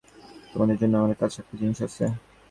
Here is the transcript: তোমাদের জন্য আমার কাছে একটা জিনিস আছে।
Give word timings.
তোমাদের 0.51 0.77
জন্য 0.81 0.93
আমার 0.97 1.19
কাছে 1.21 1.37
একটা 1.41 1.55
জিনিস 1.61 1.79
আছে। 1.87 2.05